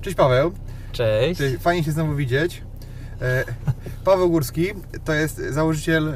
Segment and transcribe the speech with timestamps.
[0.00, 0.52] Cześć Paweł.
[0.92, 1.38] Cześć.
[1.38, 1.56] Cześć.
[1.56, 2.62] Fajnie się znowu widzieć.
[3.22, 3.44] E,
[4.04, 4.66] Paweł Górski
[5.04, 6.14] to jest założyciel e,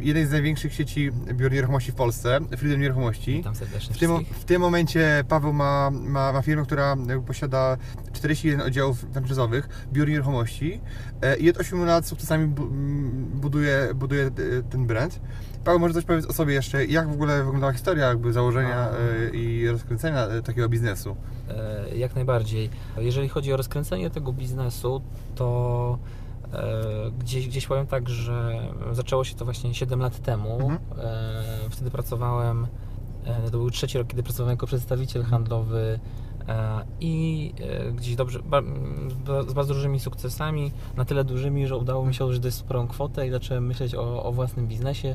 [0.00, 3.36] jednej z największych sieci biur nieruchomości w Polsce, Freedom Nieruchomości.
[3.36, 6.96] Witam serdecznie W tym, w tym momencie Paweł ma, ma, ma firmę, która
[7.26, 7.76] posiada
[8.12, 10.80] 41 oddziałów franczyzowych biur nieruchomości
[11.22, 12.46] e, i od 8 lat sukcesami
[13.34, 14.30] buduje, buduje
[14.70, 15.20] ten brand.
[15.68, 19.36] Paweł, może coś powiedz o sobie jeszcze, jak w ogóle wyglądała historia jakby założenia e,
[19.36, 21.16] i rozkręcenia e, takiego biznesu?
[21.48, 22.70] E, Jak najbardziej.
[22.98, 25.02] Jeżeli chodzi o rozkręcenie tego biznesu,
[25.34, 25.98] to
[27.18, 28.60] gdzieś, gdzieś powiem tak, że
[28.92, 30.52] zaczęło się to właśnie 7 lat temu.
[30.52, 30.78] Mhm.
[31.70, 32.66] Wtedy pracowałem,
[33.44, 36.00] to był trzeci rok, kiedy pracowałem jako przedstawiciel handlowy
[37.00, 38.38] i e, gdzieś dobrze,
[39.48, 43.30] z bardzo dużymi sukcesami, na tyle dużymi, że udało mi się dość sporą kwotę i
[43.30, 45.14] zacząłem myśleć o, o własnym biznesie.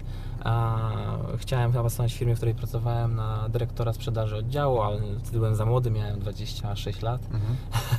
[1.37, 5.65] Chciałem awansować w firmie, w której pracowałem na dyrektora sprzedaży oddziału, ale wtedy byłem za
[5.65, 7.55] młody, miałem 26 lat, Mhm.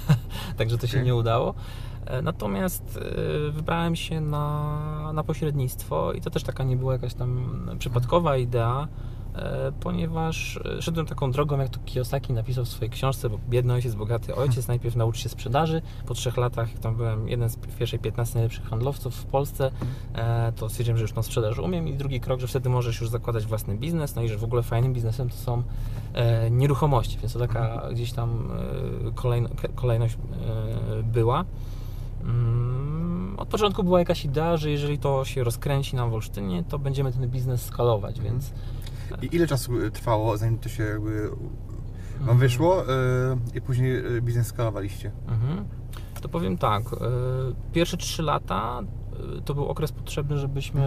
[0.59, 1.55] także to się nie udało.
[2.07, 3.01] E, Natomiast
[3.49, 8.37] e, wybrałem się na, na pośrednictwo i to też taka nie była jakaś tam przypadkowa
[8.37, 9.14] idea, e,
[9.81, 13.95] ponieważ e, szedłem taką drogą, jak to Kiyosaki napisał w swojej książce, bo biedny ojciec,
[13.95, 17.99] bogaty ojciec, najpierw nauczy się sprzedaży, po trzech latach, jak tam byłem jeden z pierwszej
[17.99, 19.71] 15 najlepszych handlowców w Polsce,
[20.15, 21.89] e, to stwierdziłem, że już tą sprzedaż umiem.
[21.89, 24.63] I drugi krok, że wtedy możesz już zakładać własny biznes, no i że w ogóle
[24.63, 25.63] fajnym biznesem to są
[26.15, 28.51] e, nieruchomości, więc to taka gdzieś tam
[29.07, 31.45] e, kolejność e, była.
[32.23, 36.79] Mm, Od początku była jakaś idea, że jeżeli to się rozkręci nam w Olsztynie, to
[36.79, 38.53] będziemy ten biznes skalować, więc
[39.23, 42.39] I ile czasu e, trwało, zanim to się jakby Wam Mhm.
[42.39, 42.87] wyszło e,
[43.55, 45.11] i później e, biznes skalowaliście?
[45.29, 45.65] Mhm.
[46.23, 46.83] To powiem tak,
[47.73, 48.81] pierwsze 3 lata
[49.45, 50.83] to był okres potrzebny, żebyśmy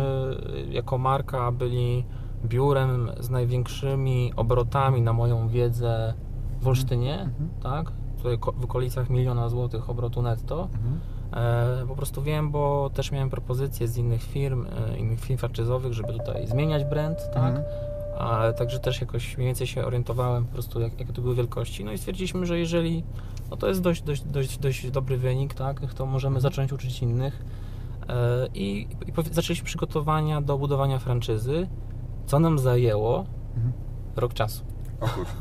[0.70, 2.06] jako marka byli
[2.46, 6.14] biurem z największymi obrotami na moją wiedzę
[6.62, 7.50] w Olsztynie, Mhm.
[7.64, 7.92] tak?
[8.18, 10.68] Tutaj w okolicach miliona złotych obrotu netto.
[10.74, 11.00] Mhm.
[11.84, 15.94] E, po prostu wiem, bo też miałem propozycje z innych firm, e, innych firm franczyzowych,
[15.94, 17.56] żeby tutaj zmieniać brand, tak?
[17.56, 17.64] Mhm.
[18.20, 21.86] A także też jakoś mniej więcej się orientowałem po prostu, jak, jakie to były wielkości.
[21.86, 23.04] No i stwierdziliśmy, że jeżeli
[23.50, 27.46] no to jest dość, dość, dość, dość dobry wynik, tak, to możemy zacząć uczyć innych.
[28.10, 31.68] E, I, i zaczęliśmy przygotowania do budowania franczyzy,
[32.26, 33.74] co nam zajęło Mhm.
[34.16, 34.66] rok czasu.
[35.00, 35.32] O kurczę.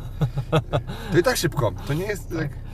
[1.12, 1.72] To i tak szybko.
[1.87, 2.66] To nie jest tak.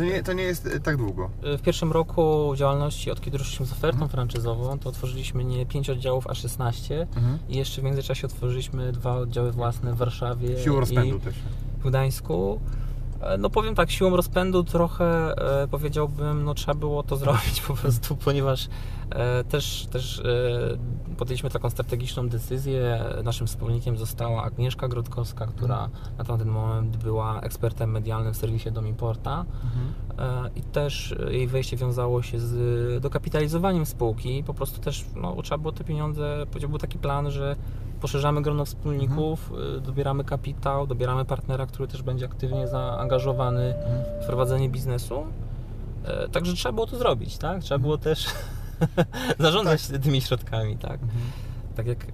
[0.00, 1.30] To nie, to nie jest e, tak długo.
[1.42, 5.90] E, W pierwszym roku działalności, od kiedy ruszyliśmy z ofertą franczyzową, to otworzyliśmy nie 5
[5.90, 7.38] oddziałów, a 16 Mhm.
[7.48, 11.34] i jeszcze w międzyczasie otworzyliśmy dwa oddziały własne w Warszawie Siłą rozpędu i też.
[11.84, 12.60] w Gdańsku.
[13.20, 17.74] E, No powiem tak, siłą rozpędu trochę e, powiedziałbym, no trzeba było to zrobić po
[17.74, 18.68] prostu, ponieważ
[19.48, 23.04] też, też e, podjęliśmy taką strategiczną decyzję.
[23.24, 29.44] Naszym wspólnikiem została Agnieszka Grodkowska, która na tamten moment była ekspertem medialnym w serwisie Domiporta.
[29.64, 29.92] Mhm.
[30.46, 34.44] E, I też e, jej wejście wiązało się z dokapitalizowaniem spółki.
[34.46, 37.56] Po prostu też no, trzeba było te pieniądze, był taki plan, że
[38.00, 43.74] poszerzamy grono wspólników, e, dobieramy kapitał, dobieramy partnera, który też będzie aktywnie zaangażowany
[44.22, 45.26] w prowadzenie biznesu.
[46.04, 47.62] E, Także trzeba było to zrobić, tak?
[47.62, 48.26] Trzeba było też
[49.38, 51.02] zarządzać tymi środkami, tak?
[51.02, 51.20] Mhm.
[51.76, 52.08] Tak jak e,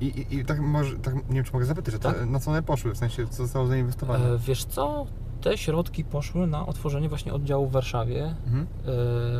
[0.00, 2.26] I, i, I tak może, tak, nie wiem czy mogę zapytać, Tak.
[2.26, 4.24] na co one poszły, w sensie co zostało zainwestowane?
[4.34, 5.06] e, wiesz co?
[5.40, 8.66] Te środki poszły na otworzenie właśnie oddziału w Warszawie, Mhm.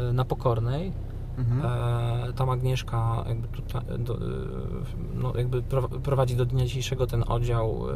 [0.09, 0.93] e, na Pokornej.
[1.39, 1.63] Mhm.
[2.29, 4.19] E, tam Agnieszka jakby, tutaj, do, e,
[5.15, 7.95] no, jakby pro- prowadzi do dnia dzisiejszego ten oddział e,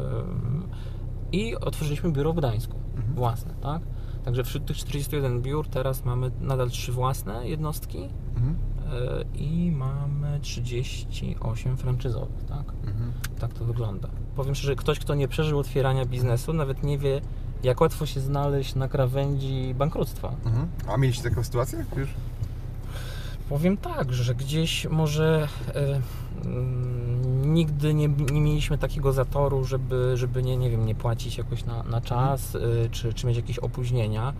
[1.31, 3.15] i otworzyliśmy biuro w Gdańsku, Mhm.
[3.15, 3.81] własne, tak?
[4.25, 8.55] Także wśród tych 41 biur teraz mamy nadal trzy własne jednostki Mhm.
[8.93, 12.65] E, i mamy 38 franczyzowych, tak?
[12.87, 13.11] Mhm.
[13.39, 14.09] Tak to wygląda.
[14.35, 17.21] Powiem szczerze, ktoś, kto nie przeżył otwierania biznesu, nawet nie wie,
[17.63, 20.35] jak łatwo się znaleźć na krawędzi bankructwa.
[20.45, 20.67] Mhm.
[20.87, 22.09] A mieliście taką sytuację już?
[23.49, 26.01] Powiem tak, że gdzieś może e,
[26.45, 31.65] mm, nigdy nie, nie mieliśmy takiego zatoru, żeby, żeby nie, nie wiem, nie płacić jakoś
[31.65, 32.59] na, na czas, e,
[32.91, 34.33] czy, czy mieć jakieś opóźnienia.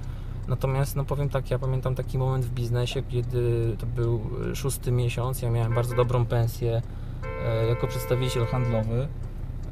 [0.47, 4.21] Natomiast no powiem tak, ja pamiętam taki moment w biznesie, kiedy to był
[4.55, 6.81] szósty miesiąc, ja miałem bardzo dobrą pensję
[7.45, 9.07] e, jako przedstawiciel handlowy.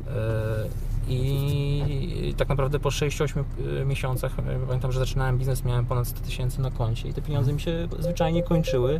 [0.07, 3.43] E, I tak naprawdę po 6-8
[3.81, 4.31] y, miesiącach,
[4.67, 7.87] pamiętam, że zaczynałem biznes, miałem ponad 100 tysięcy na koncie i te pieniądze mi się
[7.99, 8.99] zwyczajnie kończyły.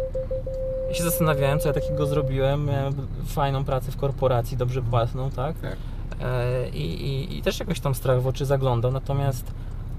[0.91, 2.65] I się zastanawiałem, co ja takiego zrobiłem.
[2.65, 2.94] Miałem
[3.25, 5.59] fajną pracę w korporacji, dobrze płatną, tak?
[5.59, 5.77] Tak.
[6.21, 9.53] E, I, i, I też jakoś tam strach w oczy zaglądał, natomiast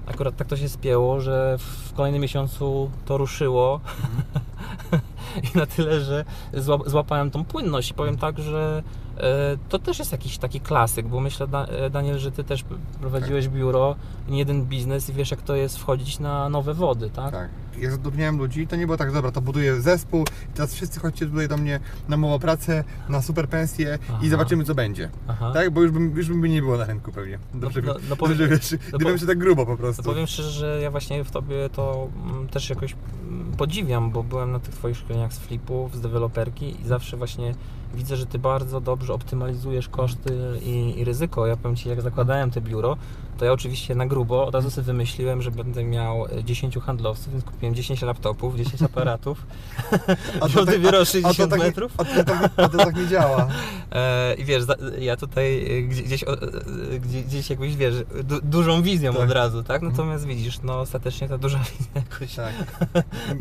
[0.07, 3.79] akurat tak to się spięło, że w kolejnym miesiącu to ruszyło.
[5.53, 7.91] I na tyle, że zła- złapałem tą płynność.
[7.91, 8.83] I powiem tak, że
[9.69, 12.65] to też jest jakiś taki klasyk, bo myślę e, Daniel, że Ty też
[12.99, 13.95] prowadziłeś biuro,
[14.29, 17.31] nie jeden biznes i wiesz jak to jest wchodzić na nowe wody, tak?
[17.31, 17.49] Tak.
[17.79, 21.25] Jak zatrudniałem ludzi, to nie było tak, dobra, to buduję zespół i teraz wszyscy chodźcie
[21.25, 21.79] tutaj do mnie
[22.09, 24.19] na małą pracę, na super pensję Aha.
[24.21, 25.09] i zobaczymy co będzie.
[25.27, 25.51] Aha.
[25.53, 25.71] Tak?
[25.71, 27.39] Bo już, bym, już by nie było na rynku pewnie.
[27.53, 30.03] Dobrze, no, no, no powiem- dobrze wiesz, no gdybym się tak grubo po prostu.
[30.03, 32.95] To powiem szczerze, że ja właśnie w Tobie to mm, też jakoś
[33.27, 37.55] mm, podziwiam, bo byłem na tych Twoich szkoleniach z flipów, z deweloperki i zawsze właśnie
[37.93, 41.47] widzę, że Ty bardzo dobrze optymalizujesz koszty i, i ryzyko.
[41.47, 42.97] Ja powiem Ci, jak zakładałem te biuro,
[43.37, 47.31] to ja oczywiście na grubo od razu sobie wymyśliłem, że będę miał e, 10 handlowców,
[47.33, 49.45] więc kupiłem 10 laptopów, 10 aparatów,
[50.55, 51.91] piąte biuro a, 60 to tak, metrów.
[51.97, 53.47] A to, tak, a to tak nie działa.
[53.93, 54.63] E, I wiesz,
[54.99, 59.21] ja tutaj e, gdzie- gdzieś, e, gdzieś jakbyś, wiesz, du, dużą wizją Tak.
[59.21, 59.81] od razu, tak?
[59.81, 62.53] Natomiast widzisz, no ostatecznie ta duża wizja jakoś Tak.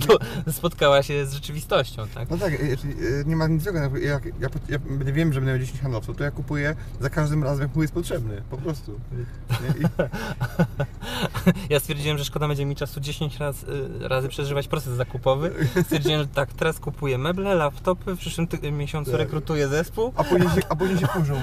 [0.07, 0.19] to
[0.53, 2.31] spotkała się z rzeczywistością, tak?
[2.31, 3.79] No tak, e, e, nie ma nic złego.
[3.79, 7.45] Jak, ja, ja, ja wiem, że będę miał 10 handlowców, to ja kupuję za każdym
[7.45, 8.43] razem, jak mu jest potrzebny.
[8.51, 9.01] Po prostu.
[9.13, 9.82] Nie?
[11.71, 15.53] Ja stwierdziłem, że szkoda będzie mi czasu 10 raz, y, razy przeżywać proces zakupowy.
[15.85, 19.21] Stwierdziłem, że tak, teraz kupuję meble, laptopy, w przyszłym ty- miesiącu Tak.
[19.21, 20.13] rekrutuję zespół.
[20.17, 21.35] a, później się, a później się kurzą.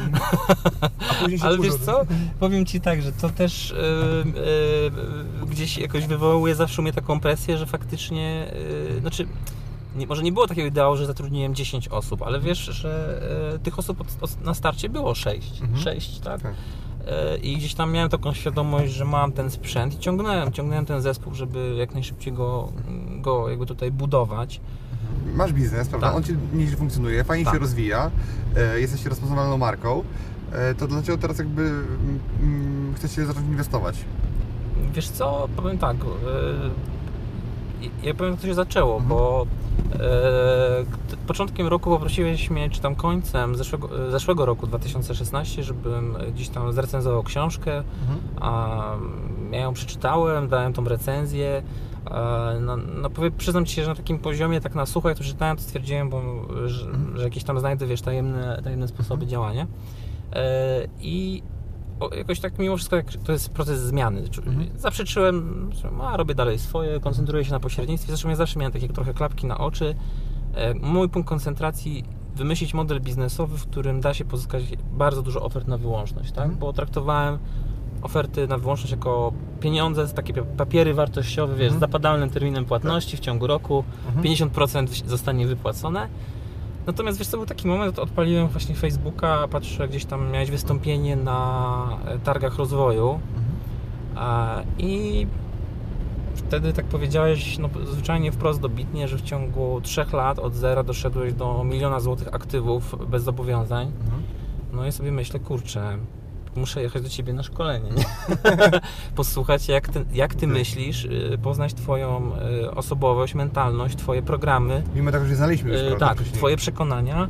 [1.21, 1.71] Później się Ale kurzą.
[1.71, 2.01] wiesz co,
[2.39, 3.75] powiem Ci tak, że to też y,
[5.44, 8.51] y, gdzieś jakoś wywołuje zawsze mnie taką presję, że faktycznie,
[8.97, 9.27] y, znaczy
[9.95, 13.21] nie, może nie było takiego ideału, że zatrudniłem 10 osób, ale wiesz, że
[13.56, 15.62] y, tych osób od, od, na starcie było 6.
[15.62, 15.80] Mhm.
[15.83, 16.42] 6, tak?
[16.42, 16.53] Tak.
[17.09, 21.01] E, I gdzieś tam miałem taką świadomość, że mam ten sprzęt i ciągnąłem, ciągnąłem ten
[21.01, 22.71] zespół, żeby jak najszybciej go,
[23.21, 24.61] go jakby tutaj budować.
[25.33, 26.07] Masz biznes, prawda?
[26.07, 26.15] Tak.
[26.15, 27.53] On ci nieźle funkcjonuje, fajnie Tak.
[27.53, 28.11] się rozwija,
[28.56, 30.03] e, jesteś rozpoznawalną marką.
[30.51, 33.95] E, to dlaczego teraz jakby mm, mm, chcecie zacząć inwestować?
[34.94, 35.97] Wiesz co, powiem tak,
[38.04, 39.10] ja powiem jak to się zaczęło, Mhm.
[39.10, 39.46] bo
[40.00, 40.86] e,
[41.28, 47.24] początkiem roku poprosiłeś mnie, czy tam końcem zeszłego, zeszłego roku 2016, żebym gdzieś tam zrecenzował
[47.24, 47.84] książkę,
[48.42, 48.81] a
[49.52, 51.64] ja ją przeczytałem, dałem tą recenzję.
[52.62, 55.24] No, no powiem, przyznam Ci się, że na takim poziomie, tak na sucho, jak to
[55.24, 56.22] czytałem, to stwierdziłem, bo,
[56.66, 56.86] że,
[57.16, 59.68] że jakieś tam znajdę, wiesz, tajemne, tajemne sposoby działania.
[60.34, 61.44] E, I
[62.18, 64.22] jakoś tak mimo wszystko, jak to jest proces zmiany.
[64.48, 64.69] Mhm.
[64.80, 68.07] Zawsze czułem, że a, robię dalej swoje, koncentruję się na pośrednictwie.
[68.12, 69.96] Zresztą ja zawsze miałem takie trochę klapki na oczy.
[70.56, 72.04] E, Mój punkt koncentracji
[72.36, 74.63] wymyślić model biznesowy, w którym da się pozyskać
[74.94, 76.44] bardzo dużo ofert na wyłączność, tak?
[76.44, 76.60] Mhm.
[76.60, 77.38] Bo traktowałem
[78.02, 81.80] oferty na wyłączność jako pieniądze, takie pa- papiery wartościowe, wiesz, z Mhm.
[81.80, 84.24] zapadalnym terminem płatności w ciągu roku, Mhm.
[84.24, 86.07] 50% zostanie wypłacone.
[86.88, 92.00] Natomiast wiesz, to był taki moment, odpaliłem właśnie Facebooka, patrzę, gdzieś tam miałeś wystąpienie na
[92.06, 93.20] e, targach rozwoju
[94.16, 95.28] a, i
[96.36, 101.34] wtedy tak powiedziałeś, no zwyczajnie wprost dobitnie, że w ciągu 3 lat od zera doszedłeś
[101.34, 103.88] do miliona złotych aktywów bez zobowiązań.
[103.88, 104.24] Mhm.
[104.74, 105.98] No i sobie myślę, kurczę,
[106.59, 108.03] muszę jechać do Ciebie na szkolenie, nie?
[109.15, 112.31] posłuchać jak ty, jak ty myślisz, y, poznać Twoją
[112.63, 116.37] y, osobowość, mentalność, Twoje programy, Mimo tego, że znaliśmy już y, prawda, tak, wcześniej.
[116.37, 117.28] Twoje przekonania.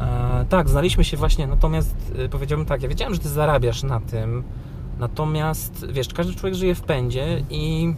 [0.00, 4.42] E, tak, znaliśmy się właśnie, natomiast powiedziałbym tak, ja wiedziałem, że Ty zarabiasz na tym,
[4.98, 7.94] natomiast wiesz, każdy człowiek żyje w pędzie i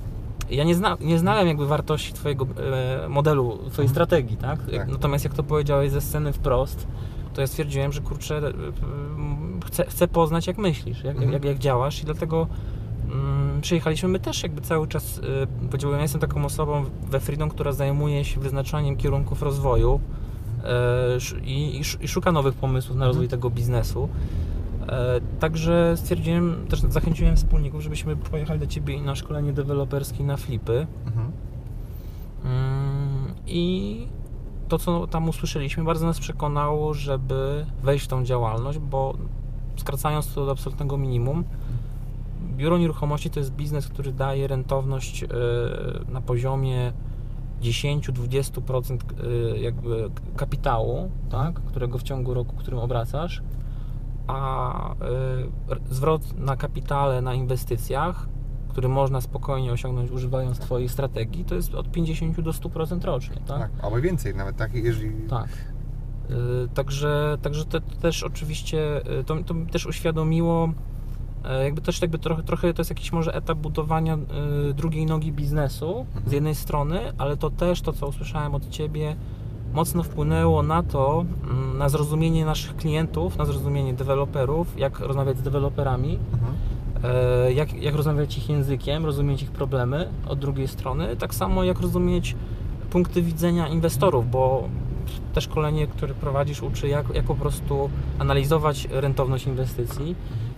[0.51, 2.47] ja nie, zna, nie znałem jakby wartości Twojego
[3.05, 3.89] e, modelu, Twojej Mhm.
[3.89, 4.59] strategii, tak?
[4.71, 4.89] Tak.
[4.89, 6.87] Natomiast jak to powiedziałeś ze sceny wprost,
[7.37, 11.33] to ja stwierdziłem, że kurczę, e, m, chcę, chcę poznać jak myślisz, jak, Mhm.
[11.33, 12.47] jak, jak działasz i dlatego
[13.13, 15.23] mm, przyjechaliśmy my też jakby cały czas, y,
[15.71, 20.01] powiedziałbym, ja jestem taką osobą we Freedom, która zajmuje się wyznaczaniem kierunków rozwoju
[20.65, 24.09] e, sz- i, i, sz- i szuka nowych pomysłów na rozwój tego biznesu.
[24.89, 30.87] E, Także stwierdziłem, też zachęciłem wspólników, żebyśmy pojechali do Ciebie na szkolenie deweloperskie na flipy.
[31.07, 31.33] Mhm.
[32.45, 34.07] Mm, I
[34.69, 39.15] to, co tam usłyszeliśmy, bardzo nas przekonało, żeby wejść w tą działalność, bo
[39.77, 41.45] skracając to do absolutnego minimum,
[42.57, 45.29] biuro nieruchomości to jest biznes, który daje rentowność e,
[46.09, 46.93] na poziomie
[47.63, 48.99] 10-20%
[49.55, 53.43] e, jakby kapitału, tak, którego w ciągu roku, którym obracasz,
[54.27, 54.97] a e,
[55.91, 58.29] zwrot na kapitale, na inwestycjach,
[58.77, 63.59] który można spokojnie osiągnąć używając Twoich strategii, to jest od 50 do 100% rocznie, tak?
[63.59, 64.75] Tak, albo więcej nawet, tak?
[64.75, 65.11] Jeżeli...
[65.29, 65.49] Tak.
[65.49, 70.69] Y, Także, także to, to też oczywiście y, to, to mi też uświadomiło
[71.45, 74.19] E, Jakby też jakby trochę, trochę to jest jakiś może etap budowania
[74.75, 79.17] drugiej nogi biznesu z jednej strony, ale to też to, co usłyszałem od Ciebie,
[79.73, 85.43] mocno wpłynęło na to, mm, na zrozumienie naszych klientów, na zrozumienie deweloperów, jak rozmawiać z
[85.43, 86.53] deweloperami, Mhm.
[87.05, 91.81] E, jak, jak rozmawiać ich językiem, rozumieć ich problemy od drugiej strony, tak samo jak
[91.81, 92.37] rozumieć
[92.91, 94.69] punkty widzenia inwestorów, bo
[95.35, 100.15] te szkolenie, które prowadzisz, uczy jak, jak po prostu analizować rentowność inwestycji.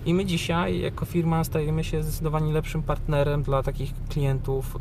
[0.07, 4.77] I my dzisiaj, jako firma, stajemy się zdecydowanie lepszym partnerem dla takich klientów.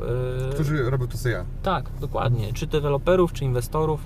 [0.50, 1.46] e, Którzy robią to, co ja.
[1.64, 2.54] Tak, dokładnie.
[2.54, 4.00] Czy deweloperów, czy inwestorów,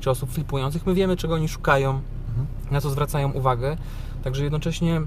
[0.00, 0.86] czy osób flipujących.
[0.86, 1.90] My wiemy, czego oni szukają,
[2.28, 2.46] Mhm.
[2.70, 3.76] na co zwracają uwagę.
[4.24, 5.00] Także jednocześnie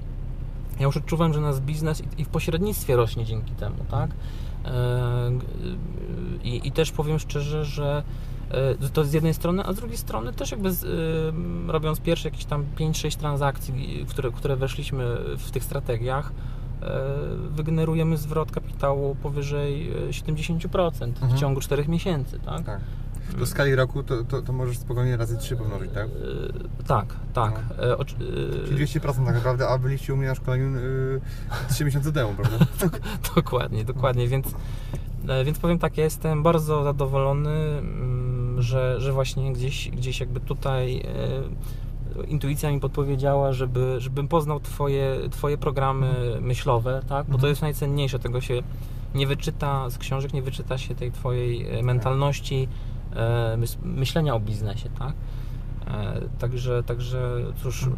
[0.80, 4.10] ja już odczuwam, że nasz biznes i- w pośrednictwie rośnie dzięki temu, tak?
[4.64, 5.30] E,
[6.44, 8.02] I, i też powiem szczerze, że
[8.50, 12.28] e, to z jednej strony, a z drugiej strony też jakby z, e, robiąc pierwsze
[12.28, 15.04] jakieś tam 5-6 transakcji, w które, w które weszliśmy
[15.38, 16.32] w tych strategiach,
[17.50, 21.36] wygenerujemy zwrot kapitału powyżej e, 70% w Mhm.
[21.40, 22.64] ciągu 4 miesięcy, tak?
[22.64, 22.80] Tak.
[23.38, 26.06] Do skali roku to, to, to możesz spokojnie razy 3 pomnożyć, tak?
[26.06, 27.60] E, tak, tak.
[27.78, 28.14] E, oczy-
[28.70, 31.20] e, 200% tak naprawdę, a byliście u mnie na szkoleniu yy,
[31.68, 32.66] 3 miesiące temu, prawda?
[33.36, 34.46] Dokładnie, dokładnie, więc,
[35.28, 40.40] e, więc powiem tak, ja jestem bardzo zadowolony, mm, że, że właśnie gdzieś, gdzieś jakby
[40.40, 47.26] tutaj e, intuicja mi podpowiedziała, żeby, żebym poznał twoje, twoje programy myślowe, tak?
[47.26, 47.48] bo to Mhm.
[47.50, 48.62] jest najcenniejsze, tego się
[49.14, 52.89] nie wyczyta z książek, nie wyczyta się tej twojej e, mentalności, e,
[53.82, 55.12] myślenia o biznesie, tak?
[55.86, 57.88] E, Także, także cóż, e,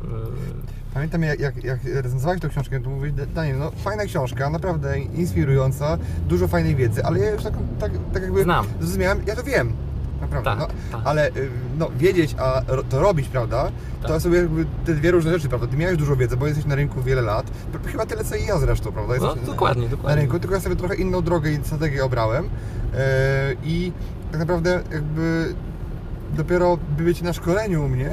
[0.94, 5.98] Pamiętam jak, jak, jak recenzowałeś tę książkę, to mówisz, Daniel, no fajna książka, naprawdę inspirująca,
[6.28, 8.66] dużo fajnej wiedzy, ale ja już tak, tak, tak jakby Znam.
[8.80, 9.72] zrozumiałem, ja to wiem,
[10.22, 10.66] naprawdę, Tak, no,
[10.98, 11.00] tak.
[11.04, 13.68] ale y, no, wiedzieć, a to robić, prawda,
[14.02, 14.22] to Tak.
[14.22, 17.02] sobie jakby te dwie różne rzeczy, prawda, ty miałeś dużo wiedzy, bo jesteś na rynku
[17.02, 17.46] wiele lat,
[17.86, 20.20] chyba tyle co i ja zresztą, prawda, no, Jesteś na- dokładnie, na dokładnie.
[20.22, 22.50] rynku, tylko ja sobie trochę inną drogę i strategię obrałem yy,
[23.64, 23.92] i
[24.30, 25.54] tak naprawdę jakby
[26.36, 28.10] dopiero bycie na szkoleniu u mnie,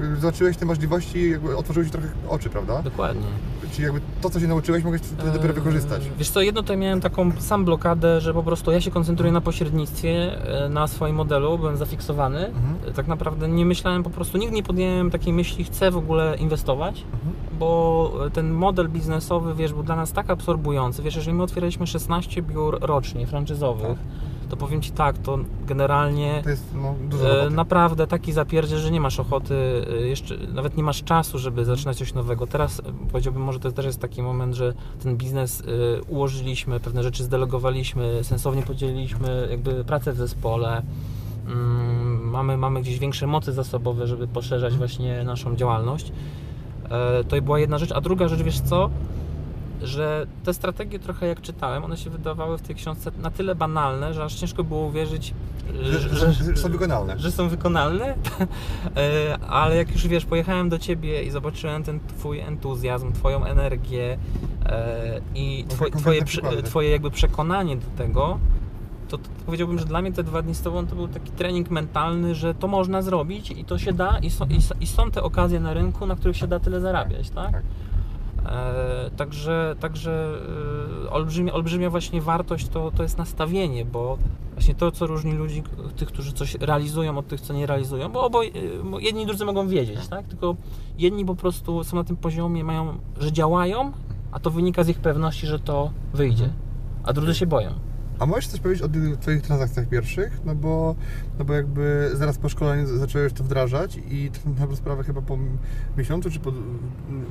[0.00, 2.82] yy, zobaczyłeś te możliwości, jakby otworzyły się trochę oczy, prawda?
[2.82, 3.26] Dokładnie.
[3.74, 6.02] Czyli jakby to, co się nauczyłeś, mogłeś wtedy dopiero Eee, wykorzystać.
[6.18, 9.40] Wiesz co, jedno to miałem taką sam blokadę, że po prostu ja się koncentruję na
[9.40, 12.46] pośrednictwie, e, na swoim modelu, byłem zafiksowany.
[12.46, 12.74] Mhm.
[12.88, 16.36] E, Tak naprawdę nie myślałem po prostu, nigdy nie podjąłem takiej myśli, chcę w ogóle
[16.36, 17.34] inwestować, Mhm.
[17.58, 21.02] bo ten model biznesowy, wiesz, był dla nas tak absorbujący.
[21.02, 23.98] Wiesz, jeżeli my otwieraliśmy 16 biur rocznie, franczyzowych,
[24.54, 26.94] to powiem Ci tak, to generalnie To jest no,
[27.46, 27.50] E.
[27.50, 29.54] Naprawdę taki zapierdzie, że nie masz ochoty,
[29.90, 32.46] e, jeszcze nawet nie masz czasu, żeby zaczynać coś nowego.
[32.46, 32.82] Teraz e,
[33.12, 38.24] powiedziałbym, może to też jest taki moment, że ten biznes e, ułożyliśmy, pewne rzeczy zdelegowaliśmy,
[38.24, 40.82] sensownie podzieliliśmy jakby pracę w zespole.
[41.46, 46.12] Mm, Mamy, mamy gdzieś większe mocy zasobowe, żeby poszerzać właśnie naszą działalność.
[46.90, 47.92] E, To była jedna rzecz.
[47.92, 48.90] A druga rzecz, wiesz co?
[49.82, 54.14] Że te strategie trochę jak czytałem, one się wydawały w tej książce na tyle banalne,
[54.14, 55.34] że aż ciężko było uwierzyć,
[55.82, 57.18] Że, że, że są wykonalne.
[57.18, 58.14] że są wykonalne,
[58.96, 64.18] E, ale jak już wiesz, pojechałem do ciebie i zobaczyłem ten twój entuzjazm, twoją energię
[64.66, 66.22] e, i twoje, twoje,
[66.62, 68.38] twoje jakby przekonanie do tego,
[69.08, 71.70] to, to powiedziałbym, że dla mnie te dwa dni z tobą to był taki trening
[71.70, 75.22] mentalny, że to można zrobić i to się da i, są- i, i są te
[75.22, 77.52] okazje na rynku, na których się da tyle zarabiać, tak?
[77.52, 77.62] Tak.
[78.46, 80.38] E, także także
[81.06, 84.18] e, olbrzymia, olbrzymia właśnie wartość to, to jest nastawienie, bo
[84.52, 85.62] właśnie to, co różni ludzi,
[85.96, 88.52] tych, którzy coś realizują od tych, co nie realizują, bo oboj,
[88.96, 90.26] e, jedni i drudzy mogą wiedzieć, tak?
[90.26, 90.56] Tylko
[90.98, 93.92] jedni po prostu są na tym poziomie, mają, że działają,
[94.32, 96.50] a to wynika z ich pewności, że to wyjdzie,
[97.04, 97.70] a drudzy się boją.
[98.18, 100.40] A możesz coś powiedzieć o tych Twoich transakcjach pierwszych?
[100.44, 100.94] No bo,
[101.38, 105.22] no bo jakby zaraz po szkoleniu zacząłeś to wdrażać i tak na dobrą sprawę chyba
[105.22, 105.38] po
[105.98, 106.52] miesiącu czy po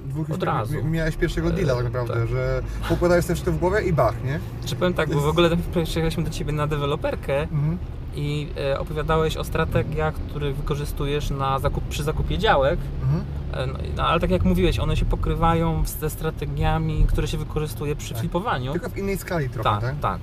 [0.08, 0.74] dwóch Od razu.
[0.76, 2.28] mi- miałeś pierwszego deala tak E, naprawdę, tak.
[2.28, 4.40] że układałeś sobie wszystko w głowie i bach, nie?
[4.66, 5.50] Czy powiem tak, bo w ogóle
[5.84, 7.78] przyjechaliśmy do Ciebie na deweloperkę Mhm.
[8.16, 13.24] i e, opowiadałeś o strategiach, które wykorzystujesz na zakup, przy zakupie działek, Mhm.
[13.54, 17.96] E, No, no, ale tak jak mówiłeś, one się pokrywają ze strategiami, które się wykorzystuje
[17.96, 18.20] przy Tak.
[18.20, 18.72] flipowaniu.
[18.74, 20.00] Tylko w innej skali trochę, tak, tak?
[20.00, 20.20] tak.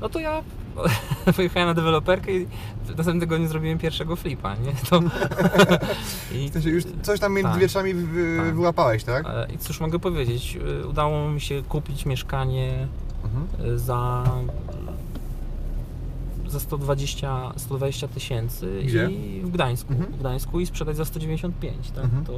[0.00, 0.42] No to ja
[1.36, 2.46] pojechałem na deweloperkę i
[2.84, 4.72] w następnym tygodniu zrobiłem pierwszego flipa, nie?
[4.90, 5.00] To...
[6.36, 7.60] I, W sensie już coś tam między Tak.
[7.60, 8.54] wietrzami wy, Tak.
[8.54, 9.26] wyłapałeś, tak?
[9.26, 12.88] e, I cóż mogę powiedzieć, e, udało mi się kupić mieszkanie
[13.24, 13.72] Mhm.
[13.74, 14.24] e, za
[16.48, 20.12] za 120 120 tysięcy i w Gdańsku, Mhm.
[20.12, 22.04] w Gdańsku i sprzedać za 195, tak?
[22.04, 22.24] Mhm.
[22.24, 22.32] To,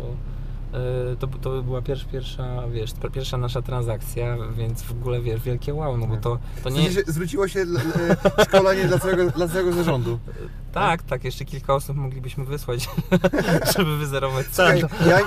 [1.19, 5.97] to, to była pierwsza, pierwsza, wiesz, pierwsza nasza transakcja, więc w ogóle, wiesz, wielkie wow,
[5.97, 6.83] no bo to, to W nie...
[6.83, 7.61] sensie, zwróciło się
[8.39, 10.19] e, szkolenie dla całego, dla całego zarządu.
[10.73, 12.89] Tak, tak, jeszcze kilka osób moglibyśmy wysłać,
[13.77, 14.97] żeby wyzerować Słuchaj, saldo.
[15.11, 15.19] ja,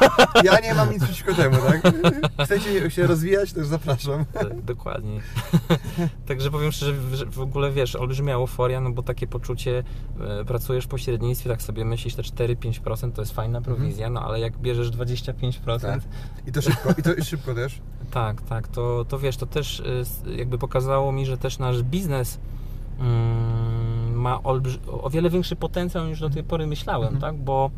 [0.44, 1.94] ja nie mam nic przeciwko temu, tak?
[2.44, 4.26] Chcecie się rozwijać, to już zapraszam.
[4.34, 5.22] Tak, Dokładnie.
[6.28, 9.84] Także powiem szczerze, że w ogóle wiesz, olbrzymia euforia, no bo takie poczucie,
[10.20, 14.40] e, pracujesz w pośrednictwie, tak sobie myślisz, te 4-5% to jest fajna prowizja, no ale
[14.40, 14.90] jak bierzesz
[15.42, 16.00] 25%, Tak.
[16.48, 17.80] I to szybko, i to szybko też.
[18.12, 20.04] Tak, tak, to, to wiesz, to też y,
[20.38, 22.40] jakby pokazało mi, że też nasz biznes
[23.00, 24.40] mm, ma
[25.04, 27.22] o wiele większy potencjał niż do tej pory myślałem, Mhm.
[27.22, 27.72] tak, bo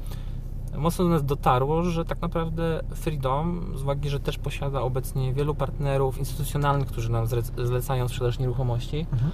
[0.78, 5.56] mocno do nas dotarło, że tak naprawdę Freedom, z uwagi, że też posiada obecnie wielu
[5.56, 7.26] partnerów instytucjonalnych, którzy nam
[7.58, 9.32] zlecają sprzedaż nieruchomości, Mhm.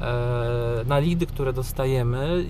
[0.00, 2.44] E, na lidy, które dostajemy,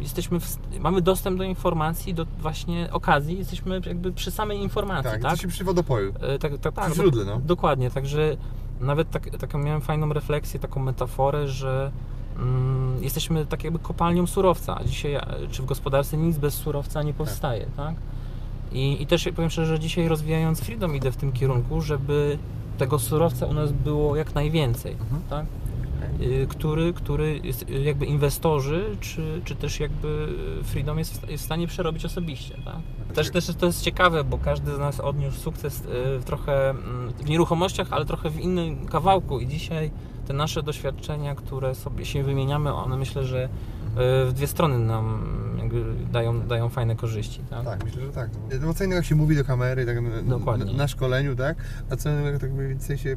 [0.00, 5.22] jesteśmy w, mamy dostęp do informacji, do właśnie okazji, jesteśmy jakby przy samej informacji, Tak,
[5.22, 5.30] tak?
[5.30, 6.12] jesteśmy przy wodopoju.
[6.20, 7.40] E, tak, tak, tak, Przy źródle, no.
[7.44, 8.36] Dokładnie, także
[8.80, 11.90] nawet tak, taką miałem fajną refleksję, taką metaforę, że
[12.38, 17.02] mm, jesteśmy tak jakby kopalnią surowca, a dzisiaj e, czy w gospodarce nic bez surowca
[17.02, 17.94] nie powstaje, tak?
[18.72, 22.38] I, I też powiem szczerze, że dzisiaj rozwijając Freedom idę w tym kierunku, żeby
[22.78, 25.22] tego surowca u nas było jak najwięcej, Mhm.
[25.30, 25.46] tak?
[26.20, 30.28] Y, który, który jest, y, jakby inwestorzy, czy, czy też jakby
[30.62, 32.76] Freedom jest, w- jest w stanie przerobić osobiście, tak?
[33.14, 35.84] Też, też to jest ciekawe, bo każdy z nas odniósł sukces y,
[36.18, 39.90] w trochę mm, w nieruchomościach, ale trochę w innym kawałku i dzisiaj
[40.26, 43.48] te nasze doświadczenia, które sobie się wymieniamy, one myślę, że
[43.96, 45.22] w dwie strony nam
[45.74, 47.64] jakby dają, dają fajne korzyści, tak?
[47.64, 48.30] Tak, myślę, że tak.
[48.60, 50.64] No, bo co innego jak się mówi do kamery, tak, na- Dokładnie.
[50.64, 51.56] Na, na szkoleniu, tak?
[51.90, 53.16] A co innego tak mniej więcej się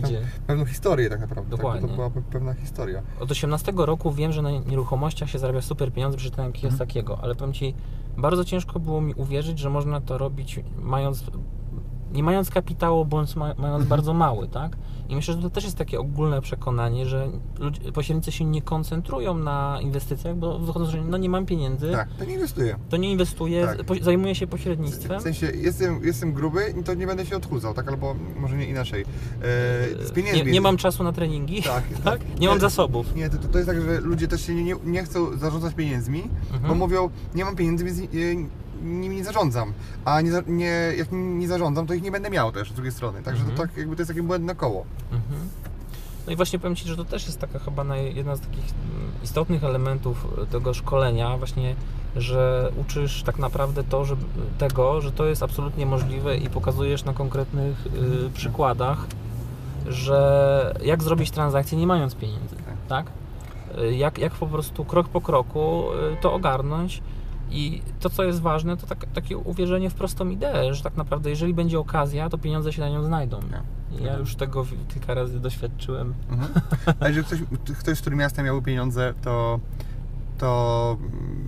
[0.00, 0.10] tam
[0.46, 1.50] pewną historię tak naprawdę.
[1.50, 1.58] Tak?
[1.58, 1.88] Dokładnie.
[1.88, 3.02] to była pe- pewna historia.
[3.20, 6.88] Od 18 roku wiem, że na nieruchomościach się zarabia super pieniądze, przeczytałem jakiegoś Mhm.
[6.88, 7.74] takiego, ale powiem Ci,
[8.18, 11.24] bardzo ciężko było mi uwierzyć, że można to robić mając,
[12.14, 13.88] nie mając kapitału, bądź ma, mając Mhm.
[13.88, 14.76] bardzo mały, tak?
[15.08, 17.28] I myślę, że to też jest takie ogólne przekonanie, że
[17.58, 22.08] ludzie, pośrednicy się nie koncentrują na inwestycjach, bo wychodzą, że no nie mam pieniędzy, Tak,
[22.18, 22.76] to nie inwestuję.
[22.88, 23.84] to nie inwestuję, Tak.
[23.84, 25.20] po, zajmuję się pośrednictwem.
[25.20, 27.88] W sensie jestem, jestem gruby i to nie będę się odchudzał, tak?
[27.88, 29.02] Albo może nie inaczej.
[29.02, 29.06] E,
[30.06, 30.44] z pieniędzmi.
[30.46, 32.20] nie, nie mam czasu na treningi, Tak, tak?
[32.40, 33.14] Nie mam zasobów.
[33.16, 36.22] Nie, to, to jest tak, że ludzie też się nie, nie, nie chcą zarządzać pieniędzmi,
[36.52, 36.68] Mhm.
[36.68, 38.04] bo mówią, nie mam pieniędzy, więc e,
[38.84, 39.72] nimi nie zarządzam.
[40.04, 43.22] A nie, nie, jak nie zarządzam, to ich nie będę miał też z drugiej strony.
[43.22, 43.56] Także Mhm.
[43.56, 44.84] to tak jakby to jest takie błędne koło.
[45.12, 45.40] Mhm.
[46.26, 48.64] No i właśnie powiem Ci, że to też jest taka chyba naj, jedna z takich
[48.64, 51.74] mm, istotnych elementów tego szkolenia, właśnie,
[52.16, 54.16] że uczysz tak naprawdę to, że,
[54.58, 59.06] tego, że to jest absolutnie możliwe i pokazujesz na konkretnych y, przykładach,
[59.86, 62.56] że jak zrobić transakcję nie mając pieniędzy,
[62.88, 63.06] tak?
[63.78, 67.02] Y, Jak, jak po prostu krok po kroku y, to ogarnąć
[67.54, 71.30] i to, co jest ważne, to tak, takie uwierzenie w prostą ideę, że tak naprawdę
[71.30, 73.40] jeżeli będzie okazja, to pieniądze się na nią znajdą.
[74.00, 76.14] I Ja już tego kilka razy doświadczyłem.
[76.30, 76.52] Mhm.
[77.00, 77.40] A jeżeli ktoś,
[77.78, 79.60] ktoś z którym miastem miałby pieniądze, to,
[80.38, 80.96] to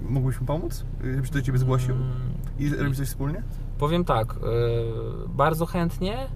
[0.09, 0.85] mógłbyś mu pomóc?
[1.15, 1.95] Żebyś do Ciebie zgłosił?
[1.95, 2.13] Mm,
[2.59, 3.43] I robić coś wspólnie?
[3.79, 4.39] Powiem tak, y,
[5.29, 6.29] bardzo chętnie.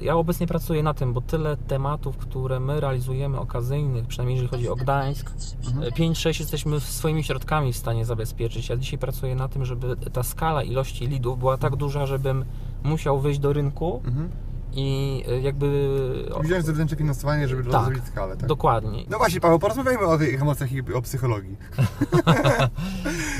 [0.00, 4.48] Y, Ja obecnie pracuję na tym, bo tyle tematów, które my realizujemy okazyjnych, przynajmniej jeżeli
[4.50, 5.30] chodzi o Gdańsk,
[5.66, 5.92] Mhm.
[5.92, 8.68] 5-6 jesteśmy swoimi środkami w stanie zabezpieczyć.
[8.68, 12.44] Ja dzisiaj pracuję na tym, żeby ta skala ilości lidów była tak duża, żebym
[12.84, 14.30] musiał wyjść do rynku Mhm.
[14.72, 15.98] I y, jakby...
[16.40, 17.72] Wziąć zewnętrzne finansowanie, żeby Tak.
[17.72, 18.48] rozwijać skalę, tak?
[18.48, 19.04] Dokładnie.
[19.10, 21.56] No właśnie, Paweł, porozmawiajmy o tych emocjach i o psychologii.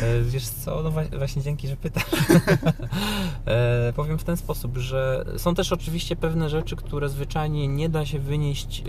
[0.02, 2.04] E, Wiesz co, no właśnie dzięki, że pytasz.
[3.46, 8.06] e, powiem w ten sposób, że są też oczywiście pewne rzeczy, które zwyczajnie nie da
[8.06, 8.84] się wynieść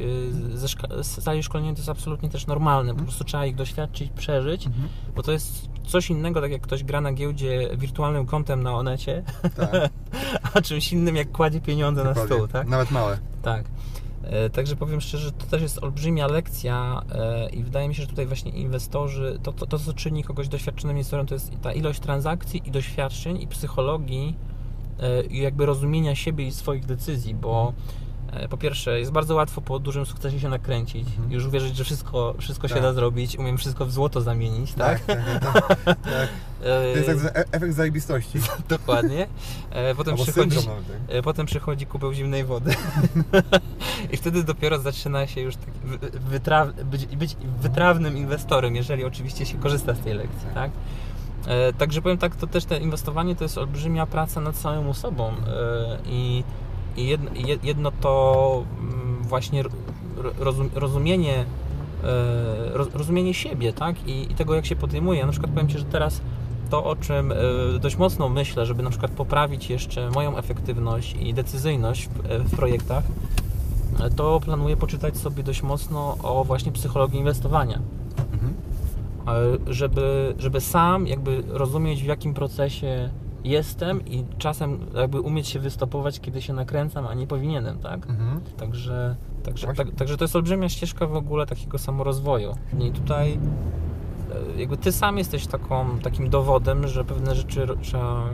[0.53, 3.55] e, ze szka- z sali szkolenia, to jest absolutnie też normalne, po prostu trzeba ich
[3.55, 4.87] doświadczyć, przeżyć, Mhm.
[5.15, 9.23] bo to jest coś innego, tak jak ktoś gra na giełdzie wirtualnym kontem na Onecie,
[9.55, 9.89] Tak,
[10.53, 12.13] a czymś innym jak kładzie pieniądze na
[12.47, 12.67] tak?
[12.67, 13.17] Nawet małe.
[13.41, 13.65] Tak.
[14.23, 18.07] E, Także powiem szczerze, to też jest olbrzymia lekcja e, i wydaje mi się, że
[18.07, 21.99] tutaj właśnie inwestorzy, to, to, to co czyni kogoś doświadczonym inwestorem, to jest ta ilość
[21.99, 24.35] transakcji i doświadczeń i psychologii
[24.99, 28.08] e, i jakby rozumienia siebie i swoich decyzji, bo e,
[28.49, 31.31] po pierwsze jest bardzo łatwo po dużym sukcesie się nakręcić, Mhm.
[31.31, 32.83] już uwierzyć, że wszystko, wszystko się Tak.
[32.83, 34.99] da zrobić, umiem wszystko w złoto zamienić, tak?
[35.05, 35.77] Tak, tak, tak.
[35.85, 36.29] tak.
[36.61, 36.63] E,
[36.93, 38.39] To jest tak zwany e- efekt zajebistości.
[38.69, 39.27] Dokładnie.
[39.71, 40.55] E, Potem Albo przychodzi...
[40.55, 41.15] syndrom tak?
[41.15, 42.71] E, Potem przychodzi kubeł zimnej wody.
[44.11, 49.45] I wtedy dopiero zaczyna się już taki wy- wytraw, być, być wytrawnym inwestorem, jeżeli oczywiście
[49.45, 50.71] się korzysta z tej lekcji, tak?
[51.47, 55.29] E, Także powiem tak, to też te inwestowanie to jest olbrzymia praca nad samym sobą
[55.29, 55.33] e,
[56.05, 56.43] i
[57.63, 59.71] jedno, to mm, właśnie ro-
[60.39, 61.45] rozum, rozumienie
[62.03, 64.07] e, roz, rozumienie siebie, tak?
[64.07, 65.19] I, I tego, jak się podejmuje.
[65.19, 66.21] Ja na przykład powiem Ci, że teraz
[66.69, 67.35] to, o czym e,
[67.79, 72.55] dość mocno myślę, żeby na przykład poprawić jeszcze moją efektywność i decyzyjność w, e, w
[72.55, 73.03] projektach,
[74.15, 77.79] to planuję poczytać sobie dość mocno o właśnie psychologii inwestowania.
[78.33, 78.53] Mhm.
[79.67, 83.09] Żeby, żeby sam jakby rozumieć w jakim procesie
[83.43, 88.09] jestem i czasem jakby umieć się wystopować, kiedy się nakręcam, a nie powinienem, tak?
[88.09, 88.41] Mhm.
[88.57, 92.55] Także, także, tak, także to jest olbrzymia ścieżka w ogóle takiego samorozwoju.
[92.79, 93.39] I tutaj
[94.55, 98.29] e, jakby ty sam jesteś taką, takim dowodem, że pewne rzeczy trzeba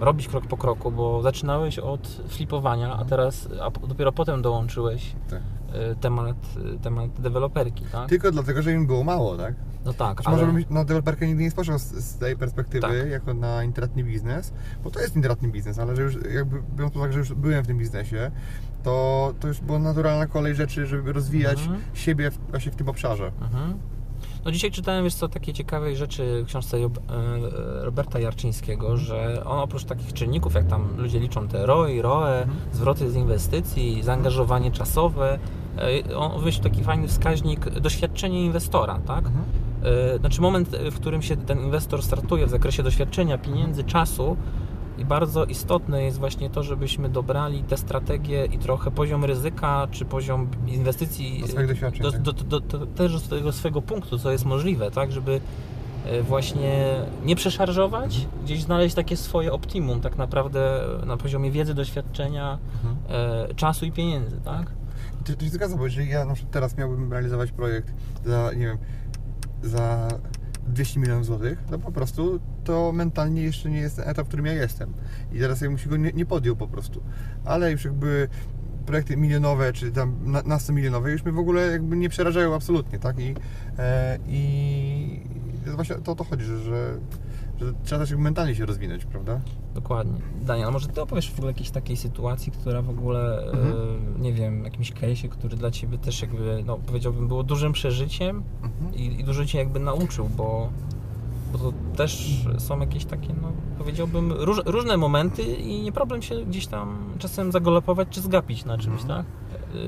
[0.00, 5.40] robić krok po kroku, bo zaczynałeś od flipowania, a teraz a dopiero potem dołączyłeś Tak.
[5.72, 6.36] e, temat,
[6.74, 8.08] e, temat deweloperki, tak?
[8.08, 9.54] Tylko dlatego, że im było mało, tak?
[9.86, 10.36] No tak, ale...
[10.36, 13.10] może bym na deweloperkę nigdy nie spojrzał z, z tej perspektywy, Tak.
[13.10, 14.52] jako na intratny biznes,
[14.84, 17.64] bo to jest intratny biznes, ale że już jakby biorąc pod uwagę, że już byłem
[17.64, 18.30] w tym biznesie,
[18.82, 21.80] to, to już była naturalna kolej rzeczy, żeby rozwijać Mhm.
[21.94, 23.32] siebie w, właśnie w tym obszarze.
[23.42, 23.74] Mhm.
[24.44, 26.88] No dzisiaj czytałem, wiesz co, takie ciekawej rzeczy w książce e,
[27.84, 33.10] Roberta Jarczyńskiego, że on oprócz takich czynników, jak tam ludzie liczą te ROI, ROE, zwroty
[33.10, 35.38] z inwestycji, zaangażowanie czasowe,
[36.08, 39.26] e, on wymyślił taki fajny wskaźnik doświadczenie inwestora, tak?
[39.26, 39.30] E,
[40.20, 44.36] Znaczy moment, e, w którym się ten inwestor startuje w zakresie doświadczenia, pieniędzy, czasu
[44.98, 50.04] i bardzo istotne jest właśnie to, żebyśmy dobrali te strategie i trochę poziom ryzyka, czy
[50.04, 52.22] poziom inwestycji Do swoich doświadczeń, do, tak.
[52.22, 55.40] do, do, do, też do tego swojego punktu, co jest możliwe, tak, żeby
[56.06, 62.58] e, właśnie nie przeszarżować, gdzieś znaleźć takie swoje optimum tak naprawdę na poziomie wiedzy, doświadczenia,
[62.84, 62.96] Mhm.
[63.50, 64.70] e, czasu i pieniędzy, tak?
[65.26, 67.92] To, to się zgadza, bo jeżeli ja na przykład teraz miałbym realizować projekt
[68.24, 68.78] za, nie wiem,
[69.62, 70.08] za
[70.68, 74.46] 200 milionów złotych, no po prostu to mentalnie jeszcze nie jest ten etap, w którym
[74.46, 74.92] ja jestem.
[75.32, 77.02] I teraz ja bym się go nie, nie podjął po prostu.
[77.44, 78.28] Ale już jakby
[78.86, 82.54] projekty milionowe, czy tam na, na 100 milionowe już mnie w ogóle jakby nie przerażają
[82.54, 83.18] absolutnie, tak?
[83.18, 83.34] I,
[83.78, 85.20] e, i
[85.74, 86.98] właśnie to o to chodzi, że, że,
[87.60, 89.40] że trzeba też mentalnie się rozwinąć, prawda?
[89.74, 90.20] Dokładnie.
[90.42, 93.72] Daniel, może ty opowiesz w ogóle jakiejś takiej sytuacji, która w ogóle, Mhm.
[94.16, 98.42] e, nie wiem, jakimś case'ie, który dla ciebie też jakby, no powiedziałbym, było dużym przeżyciem
[98.62, 98.94] Mhm.
[98.94, 100.68] i, i dużo cię jakby nauczył, bo,
[101.52, 106.44] bo to też są jakieś takie, no powiedziałbym, róż, różne momenty i nie problem się
[106.44, 109.08] gdzieś tam czasem zagalopować czy zgapić na czymś, Mhm.
[109.24, 109.26] tak?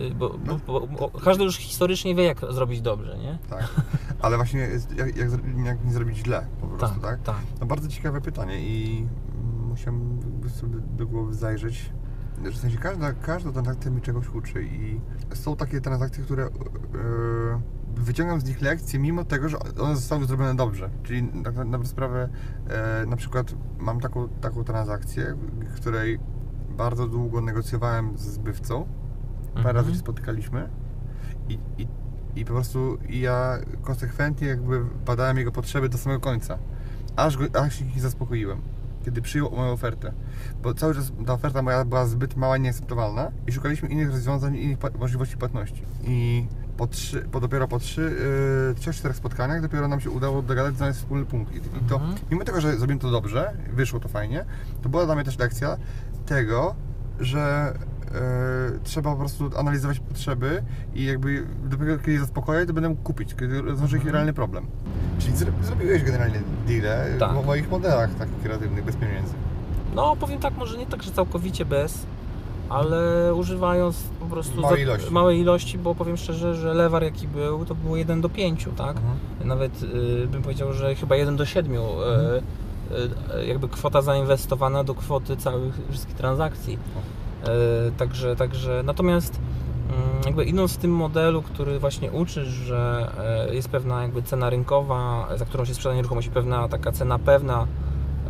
[0.08, 3.38] E, Bo, bo, bo, bo każdy już historycznie wie, jak zrobić dobrze, nie?
[3.50, 3.68] Tak.
[4.22, 4.60] Ale właśnie
[4.96, 5.30] jak, jak,
[5.64, 7.22] jak nie zrobić źle po prostu, tak?
[7.22, 7.36] tak.
[7.60, 9.06] No bardzo ciekawe pytanie i
[9.68, 11.92] musiałem sobie do głowy zajrzeć.
[12.38, 15.00] W sensie każda, każda transakcja mi czegoś uczy i
[15.34, 16.48] są takie transakcje, które yy,
[17.96, 20.90] wyciągam z nich lekcje mimo tego, że one zostały zrobione dobrze.
[21.02, 22.28] Czyli tak na, na sprawę
[22.68, 25.36] e, na przykład mam taką, taką transakcję,
[25.76, 26.18] której
[26.76, 28.86] bardzo długo negocjowałem z zbywcą.
[29.54, 29.76] Parę Mhm.
[29.76, 30.68] razy się spotykaliśmy
[31.48, 31.88] i, i,
[32.36, 36.58] i po prostu ja konsekwentnie jakby badałem jego potrzeby do samego końca.
[37.16, 38.60] Aż, go, aż ich zaspokoiłem.
[39.04, 40.12] Kiedy przyjął moją ofertę.
[40.62, 44.56] Bo cały czas ta oferta moja była zbyt mała i nieakceptowalna i szukaliśmy innych rozwiązań,
[44.56, 45.82] innych możliwości płatności.
[46.04, 48.00] I po trzy, po dopiero po trzy,
[48.68, 51.52] yy, trzech, czterech spotkaniach dopiero nam się udało dogadać, znaleźć wspólny punkt.
[51.54, 52.14] I, i to, Mhm.
[52.30, 54.44] mimo tego, że zrobiłem to dobrze, wyszło to fajnie,
[54.82, 55.76] to była dla mnie też lekcja
[56.26, 56.74] tego,
[57.20, 57.72] że
[58.84, 60.62] trzeba po prostu analizować potrzeby
[60.94, 64.14] i jakby dopiero kiedy je zaspokoję, to będę mógł kupić, kiedy rozwiąże ich Mhm.
[64.14, 64.66] realny problem.
[65.18, 67.32] Czyli zro, zrobiłeś generalnie deale Tak.
[67.32, 69.32] w moich modelach takich kreatywnych, bez pieniędzy.
[69.94, 72.06] No, powiem tak, może nie tak, że całkowicie bez,
[72.68, 75.12] ale używając po prostu Małej ilości.
[75.12, 78.96] małej ilości, bo powiem szczerze, że lewar jaki był, to było 1 do 5, tak?
[79.44, 81.78] Nawet y, bym powiedział, że chyba 1 do 7 y,
[83.36, 86.78] y, jakby kwota zainwestowana do kwoty całych wszystkich transakcji.
[87.88, 89.40] Y, także, także natomiast
[89.88, 93.12] mm, jakby idąc w tym modelu, który właśnie uczy, że
[93.48, 97.66] e, jest pewna jakby cena rynkowa, za którą się sprzeda nieruchomość, pewna taka cena pewna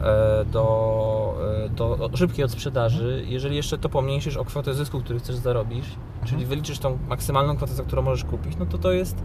[0.00, 1.68] e, do, e,
[2.08, 5.84] do szybkiej odsprzedaży, jeżeli jeszcze to pomniejszysz o kwotę zysku, który chcesz zarobić,
[6.24, 9.24] czyli wyliczysz tą maksymalną kwotę, za którą możesz kupić, no to to jest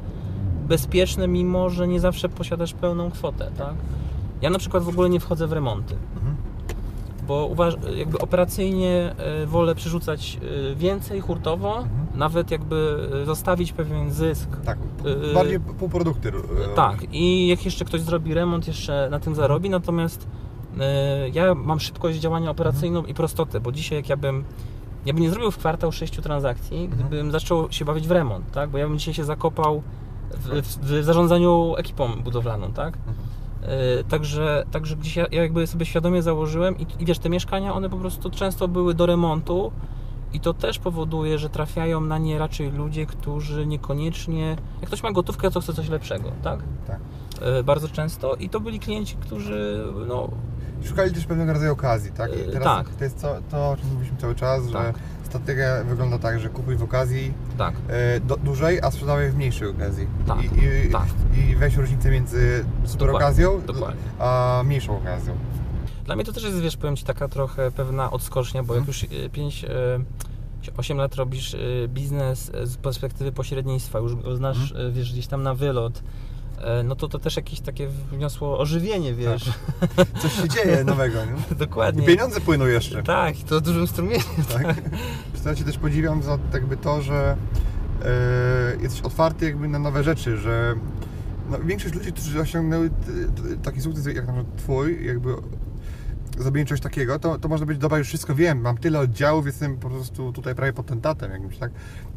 [0.67, 3.73] bezpieczne, mimo że nie zawsze posiadasz pełną kwotę, tak?
[4.41, 6.22] Ja na przykład w ogóle nie wchodzę w remonty, Mhm.
[7.27, 10.39] Bo uważ, jakby operacyjnie e, wolę przerzucać
[10.71, 11.89] e, więcej hurtowo, Mhm.
[12.15, 14.49] nawet jakby e, zostawić pewien zysk.
[14.65, 14.77] Tak,
[15.33, 16.31] bardziej półprodukty.
[16.75, 20.27] Tak, i jak jeszcze ktoś zrobi remont, jeszcze na tym zarobi, natomiast
[21.33, 24.43] ja mam szybkość działania operacyjną i prostotę, bo dzisiaj jak ja bym
[25.05, 28.69] ja bym nie zrobił w kwartał sześciu transakcji, gdybym zaczął się bawić w remont, tak?
[28.69, 29.81] Bo ja bym dzisiaj się zakopał
[30.31, 32.93] w, w, w zarządzaniu ekipą budowlaną, tak?
[32.93, 32.99] E,
[34.09, 37.89] Także, także gdzieś ja, ja jakby sobie świadomie założyłem i, i wiesz, te mieszkania, one
[37.89, 39.71] po prostu często były do remontu
[40.33, 45.11] i to też powoduje, że trafiają na nie raczej ludzie, którzy niekoniecznie, jak ktoś ma
[45.11, 46.59] gotówkę, to chce coś lepszego, tak?
[46.87, 46.99] Tak.
[47.41, 50.29] e, bardzo często i to byli klienci, którzy no,
[50.85, 52.35] Szukali też pewnego rodzaju okazji, tak?
[52.35, 52.89] I Yy, teraz tak.
[52.95, 54.95] to jest to, to, o czym mówiliśmy cały czas, że Tak.
[55.33, 59.67] Strategia wygląda tak, że kupuj w okazji tak, e, do, dłużej, a sprzedawaj w mniejszej
[59.67, 60.07] okazji.
[60.27, 60.45] Tak, I,
[60.87, 61.05] i, tak.
[61.37, 64.01] I weź różnicę między super Dokładnie, okazją dokładnie.
[64.19, 65.33] a mniejszą okazją.
[66.05, 69.05] Dla mnie to też jest, wiesz, powiem Ci, taka trochę pewna odskocznia, bo jak już
[69.31, 69.65] 5,
[70.77, 71.55] 8 lat robisz
[71.87, 76.03] biznes z perspektywy pośrednictwa, już znasz, y, wiesz, gdzieś tam na wylot,
[76.83, 79.51] no to to też jakieś takie wniosło ożywienie, wiesz.
[80.21, 81.31] Coś się dzieje nowego, nie?
[81.51, 82.05] I Dokładnie.
[82.05, 83.03] pieniądze płyną jeszcze.
[83.03, 84.23] Tak, i to dużym strumieniu.
[84.53, 84.75] Tak?
[85.45, 87.37] Ja Cię też podziwiam za jakby to, że
[88.05, 90.75] e, jesteś otwarty jakby na nowe rzeczy, że
[91.49, 92.89] no, większość ludzi, którzy osiągnęły
[93.63, 95.35] taki sukces jak na przykład Twój, jakby
[96.39, 99.77] zrobienie czegoś takiego, to, to można być, dobra, już wszystko wiem, mam tyle oddziałów, jestem
[99.77, 101.71] po prostu tutaj prawie potentatem jakimś, tak?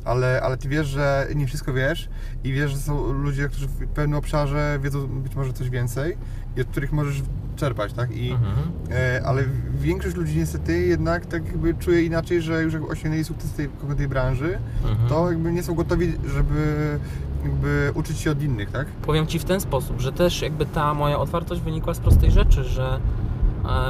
[0.04, 2.08] Ale, ale Ty wiesz, że nie wszystko wiesz
[2.44, 6.16] i wiesz, że są ludzie, którzy w pewnym obszarze wiedzą być może coś więcej
[6.56, 7.22] i od których możesz
[7.56, 8.16] czerpać, tak?
[8.16, 8.52] I, Mhm.
[8.90, 9.44] E, ale
[9.80, 14.08] większość ludzi niestety jednak tak jakby czuje inaczej, że już jak osiągnęli sukces tej konkretnej
[14.08, 14.58] branży,
[14.90, 15.08] Mhm.
[15.08, 16.98] to jakby nie są gotowi, żeby
[17.44, 18.86] jakby uczyć się od innych, tak?
[18.86, 22.64] Powiem Ci w ten sposób, że też jakby ta moja otwartość wynikła z prostej rzeczy,
[22.64, 23.00] że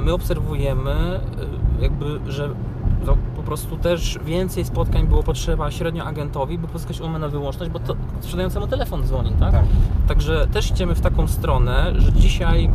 [0.02, 2.48] my obserwujemy e, jakby, że
[3.36, 7.78] po prostu też więcej spotkań było potrzeba średnio agentowi, by pozyskać umowę na wyłączność, bo
[7.78, 9.52] to sprzedającemu telefon dzwoni, tak?
[9.52, 9.64] Tak.
[10.08, 12.70] Także też idziemy w taką stronę, że dzisiaj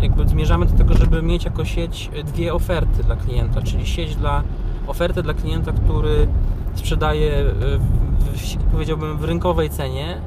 [0.00, 4.42] jakby zmierzamy do tego, żeby mieć jako sieć dwie oferty dla klienta, czyli sieć dla
[4.86, 6.28] ofertę dla klienta, który
[6.74, 7.44] sprzedaje e,
[8.18, 10.20] w, powiedziałbym w rynkowej cenie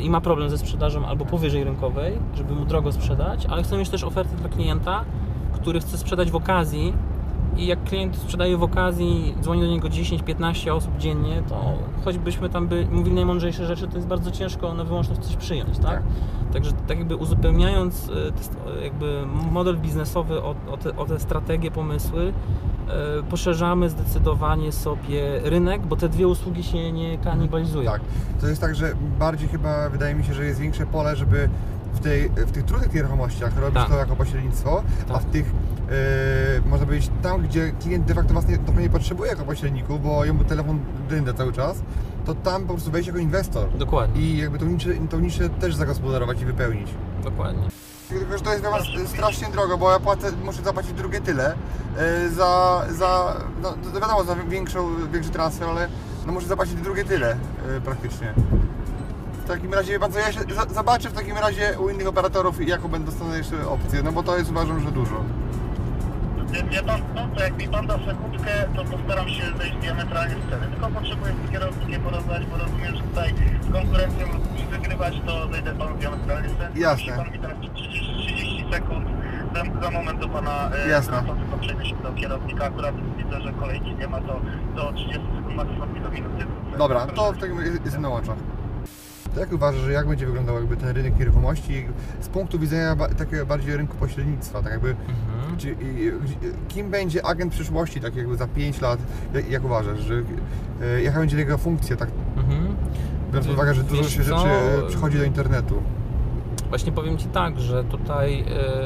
[0.00, 3.88] i ma problem ze sprzedażą albo powyżej rynkowej, żeby mu drogo sprzedać, ale chcemy mieć
[3.88, 5.04] też ofertę dla klienta,
[5.52, 6.92] który chce sprzedać w okazji
[7.56, 11.72] i jak klient sprzedaje w okazji, dzwoni do niego 10-15 osób dziennie, to
[12.04, 15.84] choćbyśmy tam by mówili najmądrzejsze rzeczy, to jest bardzo ciężko na wyłączność coś przyjąć, tak?
[15.84, 16.02] Tak.
[16.52, 21.70] Także tak jakby uzupełniając e, st- jakby model biznesowy o, o, te, o te strategie,
[21.70, 22.32] pomysły, e,
[23.30, 27.90] poszerzamy zdecydowanie sobie rynek, bo te dwie usługi się nie kanibalizują.
[27.92, 28.00] Tak.
[28.40, 31.48] To jest tak, że bardziej chyba wydaje mi się, że jest większe pole, żeby
[31.92, 33.88] w, tej, w tych trudnych nieruchomościach robić Tak.
[33.88, 35.22] to jako pośrednictwo, a Tak.
[35.22, 39.44] w tych, e, można powiedzieć, tam, gdzie klient de facto Was nie, nie potrzebuje jako
[39.44, 41.82] pośredników, bo jemu telefon dynda cały czas,
[42.26, 45.74] to tam po prostu wejść jako inwestor Dokładnie, i jakby tą niszę, tą niszę też
[45.74, 46.88] zagospodarować i wypełnić.
[47.24, 47.62] dokładnie.
[48.18, 51.54] Tylko, że to jest dla Was strasznie drogo, bo ja płacę, muszę zapłacić drugie tyle
[51.98, 55.88] e, za, za no, wiadomo, za większą, większy transfer, ale
[56.26, 57.36] no muszę zapłacić drugie tyle
[57.76, 58.34] e, praktycznie.
[59.44, 60.40] W takim razie, wie Pan co, ja się
[60.74, 64.38] zobaczę w takim razie u innych operatorów, jaką będą dostanę jeszcze opcje, no bo to
[64.38, 65.24] jest uważam, że dużo.
[66.70, 70.50] Wie, pan co, to jak mi pan da sekundkę, to postaram się zejść diametralnie z
[70.50, 70.66] ceny.
[70.72, 73.34] Tylko potrzebuję z kierownikiem porozmawiać, bo rozumiem, że tutaj
[73.68, 76.80] z konkurencją musi wygrywać, to zejdę panu diametralnie z ceny.
[76.80, 77.04] Jasne.
[77.04, 77.91] Jeśli pan mi teraz 30, 30
[78.72, 79.06] sekund,
[79.54, 81.22] za, za moment do pana e, Jasne.
[81.60, 84.40] przejdę się do kierownika, akurat widzę, że kolejki nie ma, to
[84.76, 86.44] do 30 sekund maksimum do minuty.
[86.78, 88.36] Dobra, to w takim razie jestem na łączach.
[89.34, 91.86] To jak uważasz, że jak będzie wyglądał jakby ten rynek nieruchomości
[92.20, 95.56] z punktu widzenia ba- takiego bardziej rynku pośrednictwa, tak jakby Mhm.
[95.58, 96.12] Czy, i- i-
[96.68, 98.98] kim będzie agent przyszłości, tak jakby za 5 lat,
[99.34, 100.14] jak, jak uważasz, że
[100.82, 102.76] e, jaka będzie jego funkcja, tak Mhm.
[103.28, 104.38] biorąc pod uwagę, że dużo Wiesz się co?
[104.38, 104.50] rzeczy
[104.84, 105.82] e, przychodzi do internetu.
[106.72, 108.44] Właśnie powiem Ci tak, że tutaj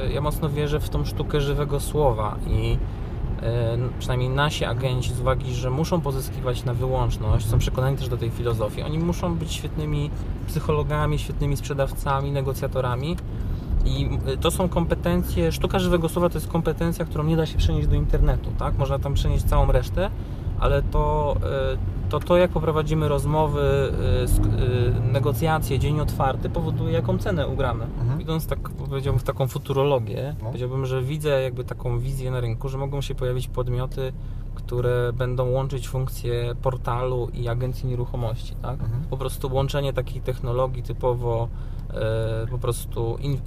[0.09, 2.79] e, ja mocno wierzę w tą sztukę żywego słowa i
[3.43, 8.17] e, przynajmniej nasi agenci z uwagi, że muszą pozyskiwać na wyłączność, są przekonani też do
[8.17, 10.11] tej filozofii, oni muszą być świetnymi
[10.47, 13.17] psychologami, świetnymi sprzedawcami, negocjatorami
[13.85, 14.09] i
[14.41, 17.95] to są kompetencje, sztuka żywego słowa to jest kompetencja, którą nie da się przenieść do
[17.95, 18.79] internetu, tak?
[18.79, 20.11] Można tam przenieść całą resztę,
[20.61, 21.77] ale to, e,
[22.09, 23.93] to, to jak poprowadzimy rozmowy,
[24.27, 24.47] sk-
[25.07, 27.85] e, negocjacje, dzień otwarty powoduje jaką cenę ugramy.
[28.01, 28.21] Mhm.
[28.21, 30.47] Idąc tak powiedziałbym w taką futurologię, No.
[30.47, 34.13] powiedziałbym, że widzę jakby taką wizję na rynku, że mogą się pojawić podmioty,
[34.55, 38.81] które będą łączyć funkcje portalu i agencji nieruchomości, tak?
[38.81, 39.03] Mhm.
[39.11, 41.49] Po prostu łączenie takiej technologii typowo
[41.95, 43.39] e, po prostu in,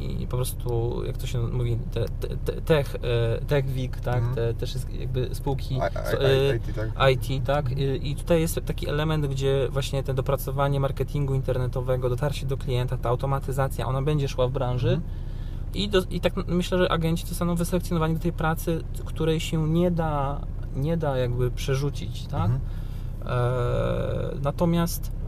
[0.00, 4.16] i, i po prostu jak to się mówi te, te, te, tech, e, techwik, tak?
[4.16, 4.34] Mhm.
[4.34, 7.10] Te też jest jakby spółki I, I, e, IT, tak?
[7.10, 7.78] IT, tak?
[8.02, 13.08] I tutaj jest taki element, gdzie właśnie to dopracowanie marketingu internetowego, dotarcie do klienta, ta
[13.08, 14.90] automatyzacja, ona będzie szła w branży.
[14.90, 15.30] Mhm.
[15.74, 19.90] I, do, I tak myślę, że agenci zostaną wyselekcjonowani do tej pracy, której się nie
[19.90, 20.40] da,
[20.76, 22.50] nie da jakby przerzucić, tak?
[22.50, 22.60] Mhm.
[23.26, 25.19] E, natomiast mm,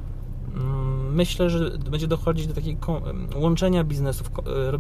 [1.13, 3.03] myślę, że będzie dochodzić do takiego
[3.37, 4.31] łączenia biznesów,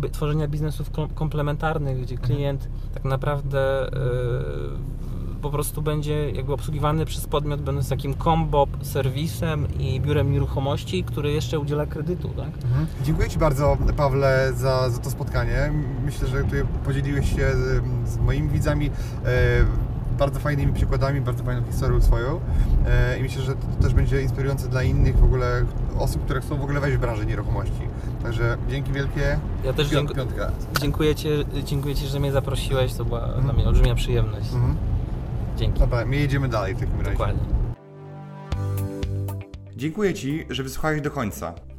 [0.05, 3.93] e, tworzenia biznesów kom- komplementarnych, gdzie klient tak naprawdę e,
[5.43, 11.33] po prostu będzie jakby obsługiwany przez podmiot będący takim combo serwisem i biurem nieruchomości, który
[11.33, 12.65] jeszcze udziela kredytu, tak?
[12.65, 12.87] Mhm.
[13.05, 15.73] Dziękuję Ci bardzo, Pawle, za, za to spotkanie.
[16.05, 18.91] Myślę, że tutaj podzieliłeś się z, z moimi widzami
[19.25, 19.31] e,
[20.23, 22.41] bardzo fajnymi przykładami, bardzo fajną historią swoją
[22.87, 25.65] e, i myślę, że to też będzie inspirujące dla innych w ogóle
[25.99, 27.83] osób, które chcą w ogóle wejść w branżę nieruchomości.
[28.23, 29.39] Także dzięki wielkie.
[29.65, 30.51] Ja też Piąt, dziękuję.
[30.81, 31.29] Dziękuję Ci,
[31.65, 34.53] dziękuję Ci, że mnie zaprosiłeś, to była dla mnie olbrzymia przyjemność.
[34.53, 34.77] Mhm.
[35.57, 35.81] Dzięki.
[35.81, 37.11] Dobra, my jedziemy dalej w takim razie.
[37.11, 37.43] Dokładnie.
[39.77, 41.55] Dziękuję Ci, że wysłuchałeś do końca.